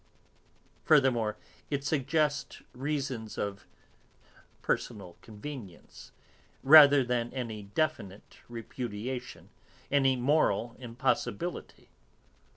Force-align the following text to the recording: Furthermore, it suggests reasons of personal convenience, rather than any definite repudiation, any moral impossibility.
Furthermore, 0.83 1.37
it 1.69 1.83
suggests 1.83 2.63
reasons 2.73 3.37
of 3.37 3.67
personal 4.63 5.15
convenience, 5.21 6.11
rather 6.63 7.03
than 7.03 7.31
any 7.33 7.61
definite 7.75 8.39
repudiation, 8.49 9.51
any 9.91 10.15
moral 10.15 10.75
impossibility. 10.79 11.91